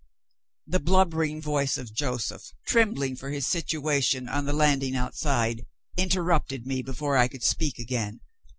The 0.65 0.79
blubbering 0.79 1.43
voice 1.43 1.77
of 1.77 1.93
Joseph, 1.93 2.53
trembling 2.65 3.15
for 3.15 3.29
his 3.29 3.45
situation, 3.45 4.27
on 4.27 4.45
the 4.45 4.51
landing 4.51 4.95
outside, 4.95 5.67
interrupted 5.95 6.65
me 6.65 6.81
before 6.81 7.17
I 7.17 7.27
could 7.27 7.43
speak 7.43 7.77
again. 7.77 8.21